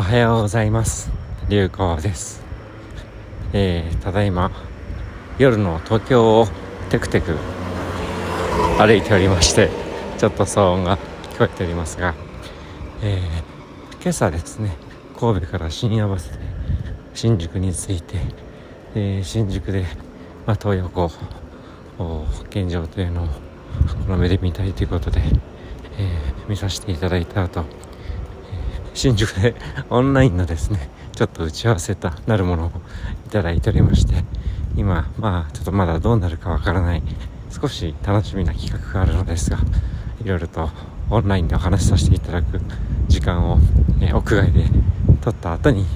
[0.00, 1.10] おはようございます。
[1.50, 2.42] 流行です。
[3.52, 4.50] えー、ただいま
[5.36, 6.46] 夜の東京を
[6.88, 7.36] テクテク
[8.78, 9.68] 歩いておりまして
[10.16, 10.96] ちょっと騒音が
[11.34, 12.14] 聞こえておりますが、
[13.02, 14.74] えー、今朝ですね
[15.18, 16.38] 神戸から深夜バスで
[17.12, 18.16] 新宿に着いて、
[18.94, 19.84] えー、新宿で、
[20.46, 21.10] まあ、東横
[22.48, 23.32] 現状というのをこ
[24.08, 25.20] の目で見たいということで、
[25.98, 27.66] えー、見させていただいた後
[29.00, 29.54] 新宿で
[29.88, 32.72] オンラインのですねちょっと打ち合わせたなるものを
[33.26, 34.26] いただいておりまして
[34.76, 37.02] 今まあちょっとまだどうなるかわからない
[37.48, 39.56] 少し楽しみな企画があるのですが
[40.22, 40.68] いろいろと
[41.08, 42.60] オンラインでお話しさせていただく
[43.08, 43.58] 時間を、
[44.00, 44.66] え屋外で
[45.22, 45.86] 撮った後に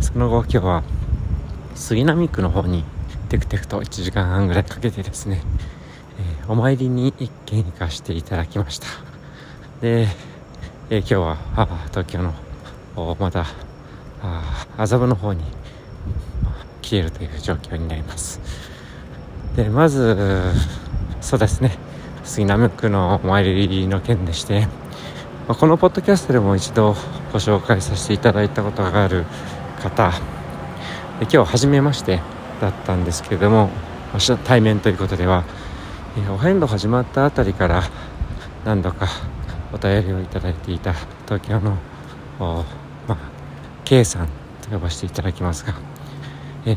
[0.00, 0.82] その後今日は
[1.76, 2.82] 杉並区の方に
[3.28, 5.40] テクテクと1時間半ぐらいかけてですね、
[6.18, 8.88] えー、お参りに一軒行かせていただきました。
[9.80, 10.08] で
[10.90, 12.34] えー、今日はあ東京の
[13.18, 13.46] また
[14.76, 15.42] 麻布の方に
[16.82, 18.40] 来ているという状況になります。
[19.56, 20.52] でまず
[21.20, 21.78] そうですね。
[22.22, 24.66] 杉並区のお参りの件でして、
[25.46, 26.94] このポッドキャストでも一度
[27.32, 29.24] ご紹介させていただいたことがある
[29.82, 30.10] 方
[31.20, 32.20] で今日初めまして
[32.60, 33.68] だったんですけれども
[34.44, 35.44] 対面ということでは
[36.30, 37.82] お遍路始まったあたりから
[38.64, 39.06] 何度か
[39.74, 40.92] お便りをいただいていた
[41.24, 41.76] 東京の
[42.38, 42.64] ま
[43.08, 43.18] あ
[43.84, 44.28] K さん
[44.62, 45.74] と呼ばせていただきますが、
[46.64, 46.76] えー、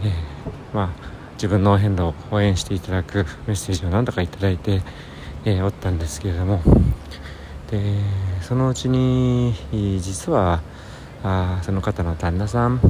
[0.74, 4.82] まあ自分のお遍路を応援していただくメッセージを何度かいただいて、
[5.46, 6.60] えー、おったんですけれども
[7.70, 7.80] で
[8.42, 9.54] そのうちに
[10.02, 10.62] 実は
[11.24, 12.82] あその方の旦那さん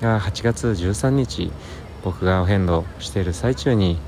[0.00, 1.52] が8月13日
[2.02, 3.98] 僕がお遍路している最中に、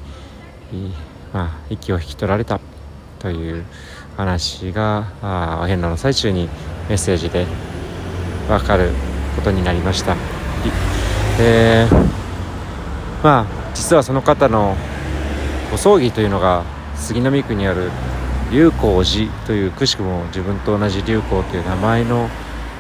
[1.34, 2.61] まあ、息を引き取られた
[3.19, 3.65] という
[4.17, 6.48] 話があお遍路の最中に
[6.89, 7.47] メッセージで
[8.48, 8.91] 分かる
[9.37, 10.17] ことになりました。
[11.39, 11.87] で
[13.23, 14.77] まあ実はその方の
[15.71, 16.62] ご葬儀というのが
[16.97, 17.91] 杉並区にある
[18.53, 22.28] 龍光寺というくしくも自分と同じ龍光という名前の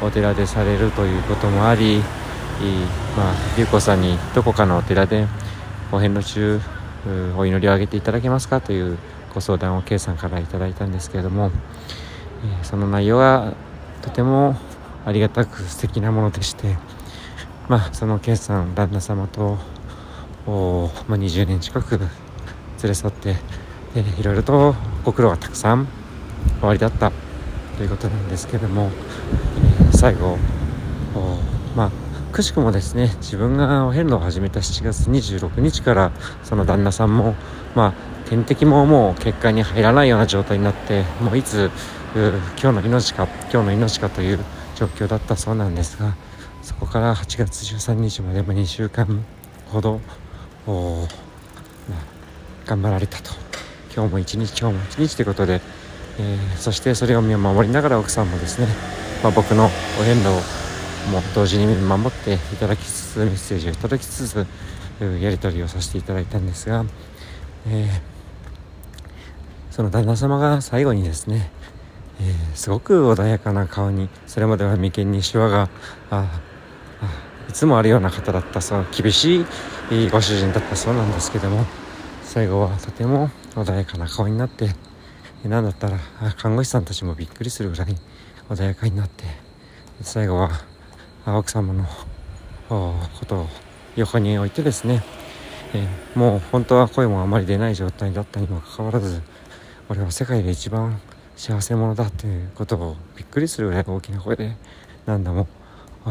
[0.02, 2.02] お寺でされるということもあり
[3.16, 5.26] まあ、龍子さんにどこかのお寺で
[5.90, 6.60] お遍路中
[7.36, 8.98] お祈りをあげていただけますかという
[9.34, 11.50] ご相談を K さんからいただいたんですけれども、
[12.60, 13.54] え、その内容が
[14.02, 14.56] とても
[15.04, 16.76] ありがたく素敵なものでして
[17.68, 19.58] まあその K さん旦那様と
[20.46, 22.08] お、まあ、20年近く連
[22.84, 23.36] れ添って、
[23.96, 24.74] えー、いろいろと
[25.04, 25.88] ご苦労がたくさん
[26.60, 27.10] 終わりだった
[27.76, 28.90] ということなんですけども、
[29.92, 30.38] え、最後
[31.74, 31.90] まあ
[32.32, 36.12] くしくもですね自分がお遍路を始めた7月26日から
[36.42, 37.34] その旦那さんも
[37.74, 41.70] まあ点滴ももう血管に入らないような状態になってもういつ
[42.60, 44.40] 今日の命か今日の命かという
[44.74, 46.16] 状況だったそうなんですが
[46.60, 49.24] そこから8月13日までも2週間
[49.66, 50.00] ほど、
[50.66, 51.06] まあ、
[52.66, 53.30] 頑張られたと。
[53.94, 55.60] 今日も一日今日も一日ということで、
[56.18, 58.66] えー、そしてそれを見守りながら奥さんもですね、
[59.22, 59.68] まあ、僕のお
[60.02, 60.32] 遍路を
[61.12, 64.44] も同時に見守っていただきつつメッセージをいただきつつ
[65.22, 66.84] やり取りをさせていただいたんですが、
[67.68, 68.13] えー
[69.74, 71.50] その旦那様が最後にですね、
[72.20, 75.68] えー、すごく穏やかな顔にそれまでは眉間にしわが
[76.12, 76.40] あ
[77.48, 79.44] いつもあるような方だったそう厳し
[79.90, 81.66] いご主人だったそうなんですけども
[82.22, 84.68] 最後はとても穏やかな顔になって
[85.44, 85.98] 何だったら
[86.36, 87.88] 看護師さんたちもびっくりするぐらい
[88.50, 89.24] 穏やかになって
[90.02, 90.50] 最後は
[91.26, 91.84] 奥様の
[92.68, 93.48] ことを
[93.96, 95.02] 横に置いてですね、
[95.74, 99.20] えー、もう本当は声もあまり出ない状態だったにもかかわらず
[99.94, 101.00] 俺は世界で一番
[101.36, 104.56] 幸せ者だっていうことをびっくりするぐらい大きな声で。
[105.06, 105.46] 何度も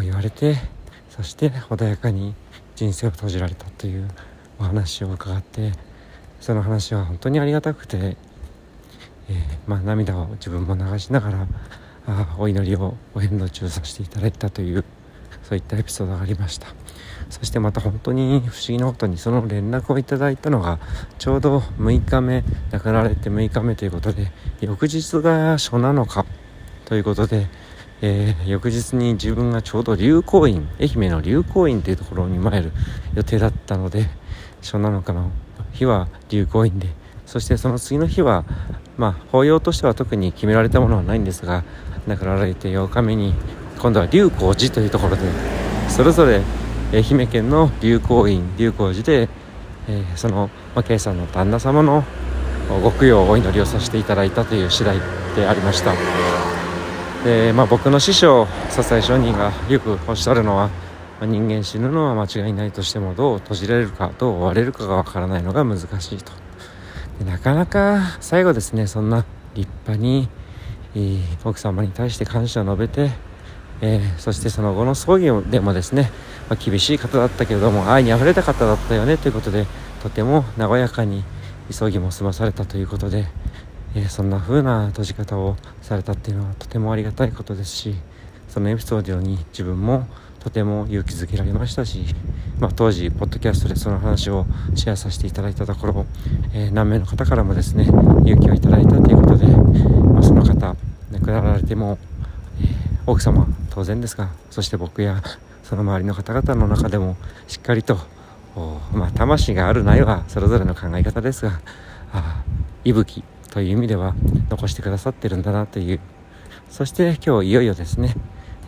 [0.01, 0.55] 言われて。
[1.09, 2.33] そして穏やかに
[2.77, 4.07] 人生を閉じられたという
[4.57, 5.73] お話を伺って。
[6.39, 8.15] その話は本当にありがたくて、
[9.27, 9.35] えー、
[9.67, 11.47] まあ、涙を自分も流しながら
[12.07, 14.85] あお祈りをお遍路中させていただいたという
[15.43, 16.67] そういったエピソードがありました。
[17.29, 20.79] そしてまた本当に不思議なことにその連絡をいただいたのが
[21.17, 26.25] ちょうど6日目亡くなられて6日目ということで翌日が初なのか
[26.85, 27.47] ということで、
[28.01, 32.71] えー、翌日に自分がちょうど流行院愛媛の流行院というところに参る
[33.15, 34.05] 予定だったので
[34.61, 35.31] 初なのかの
[35.73, 36.87] 日は流行院で
[37.25, 38.45] そしてその次の日は
[38.97, 41.63] まあ法要としては特に決められたものはないんですが
[42.07, 43.33] 亡くなられて8日目に
[43.79, 45.23] 今度は龍光寺というところで
[45.89, 46.41] それぞれ
[46.93, 49.29] 愛媛県の流行院流行寺で、
[49.87, 52.03] えー、その、まあ、K さんの旦那様の
[52.83, 54.99] ご供養をお祈りをさせていただいたという次第
[55.35, 55.93] でありました。
[57.23, 60.67] で、まあ、僕の師匠笹井上人がよくおっしゃるのは、
[61.19, 66.31] まあ、人間死ぬのは間違いないとしてもどう閉じられるかどう終われるかがわからないのが難しいと。
[67.19, 69.25] でなかなか最後ですねそんな
[69.55, 70.29] 立派に、
[71.43, 73.11] 奥様に対して感謝を述べて、
[73.85, 76.09] えー、そしてその後の葬儀でもですね、
[76.49, 79.67] まあ、厳しい方だったけれども愛にあふれた方だったよねということで
[80.01, 81.25] とても和やかに
[81.69, 83.27] 急ぎも済まされたということで、
[83.93, 87.95] えー、そんな風な閉じ方をされたっていうのはとてもありがたいことですし
[88.47, 90.07] そのエピソードに自分も
[90.39, 92.05] とても勇気づけられましたし、
[92.59, 94.45] まあ、当時ポッドキャストでその話を
[94.75, 96.05] シェアさせていただいたところ、
[96.53, 100.77] えー、何名の方からもですね勇気をいただいたということで、まあ、その方
[101.11, 101.97] 亡くなられても、
[103.05, 105.21] 奥様当然ですがそして僕や
[105.63, 107.15] その周りの方々の中でも
[107.47, 107.97] しっかりと
[108.93, 111.59] まあ、魂があるないはそれぞれの考え方ですが
[112.11, 112.43] あ
[112.83, 114.13] 息吹という意味では
[114.49, 115.99] 残してくださってるんだなという。
[116.69, 118.15] そして今日いよいよですね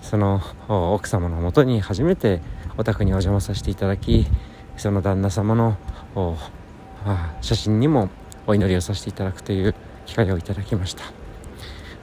[0.01, 2.39] その奥様のもとに初めて
[2.77, 4.27] お宅にお邪魔させていただき
[4.77, 5.77] その旦那様の
[7.41, 8.09] 写真にも
[8.45, 9.73] お祈りをさせていただくという
[10.05, 11.03] 機会をいただきました。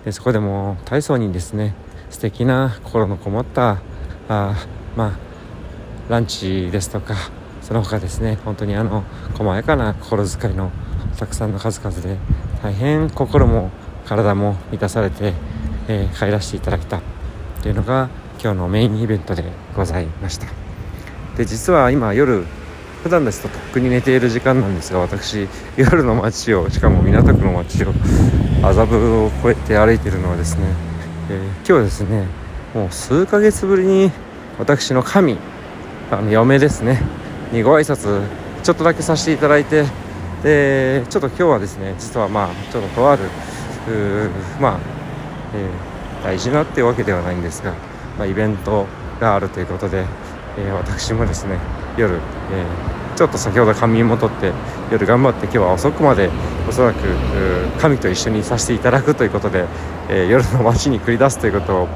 [0.05, 1.75] でそこでも大層にですね
[2.23, 3.83] 素敵な心のこもった
[4.29, 4.55] あ
[4.95, 5.19] まあ
[6.09, 7.17] ランチですとか
[7.63, 9.03] その他ですね本当にあの
[9.37, 10.71] 細やかな心遣いの
[11.19, 12.19] たくさんの数々で
[12.63, 13.73] 大変心も
[14.07, 15.33] 体も満たされて、
[15.89, 17.03] えー、帰らせていただいた
[17.61, 18.09] というのが
[18.41, 19.43] 今日のメインイベントで
[19.75, 20.47] ございました。
[21.37, 22.45] で実は今夜
[23.03, 27.89] 普段ですととっくに寝ている時間なんですが私夜の街をしかも港区の街を
[28.63, 30.92] 麻布を越えて歩いているのはですね、
[31.67, 32.27] 今日ですね
[32.75, 34.11] もう数ヶ月ぶりに
[34.59, 35.39] 私の神
[36.11, 37.01] あの嫁ですね
[37.53, 38.27] にご挨拶
[38.63, 39.85] ちょっとだけさせていただいて
[40.43, 43.23] でちょっと今日はですね実はまあちょっととある
[44.61, 44.81] まあ、
[45.55, 45.93] えー
[46.23, 47.75] 大事なっていうわけではないんですが、
[48.17, 48.87] まあ、イベント
[49.21, 50.07] があるということで、
[50.57, 51.59] えー、私もですね
[51.99, 52.23] 夜、えー、
[53.17, 54.53] ちょっと先ほど仮眠も取って
[54.91, 56.31] 夜頑張って今日は遅くまで
[56.69, 56.99] おそらく
[57.79, 59.67] 神と一緒にさせていただくということで、
[60.09, 61.89] えー、夜の街に繰り出すということを、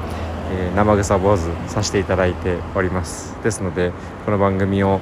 [0.51, 3.35] え生臭坊主させていただいております。
[3.43, 3.91] ですので
[4.25, 5.01] この番組を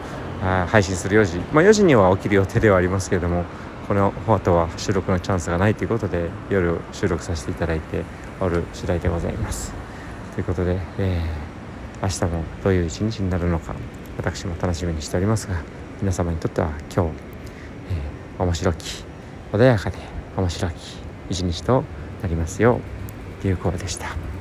[0.68, 3.46] 配信する4時、まあ、4時には起きる予定ではありますけれども
[3.88, 8.04] この後は収録のチャンスがないということで夜収録させていただいて
[8.40, 9.74] おる次第でございます。
[10.34, 13.76] ということで、えー、明日もどういう一日になるのか
[14.18, 15.56] 私も楽しみにしておりますが
[16.02, 17.12] 皆様にとっては今日、
[17.90, 19.06] えー、面白き
[19.54, 19.98] 穏やかで
[20.38, 20.74] 面白き
[21.30, 21.84] 一日と
[22.22, 22.80] なりますよ
[23.42, 24.35] う流行でした。